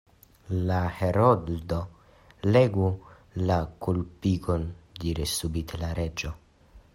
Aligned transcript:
"La 0.69 0.77
Heroldo 1.01 1.81
legu 2.55 2.87
la 3.51 3.59
kulpigon," 3.85 4.67
diris 5.05 5.37
subite 5.43 5.83
la 5.85 5.93
Reĝo. 6.01 6.35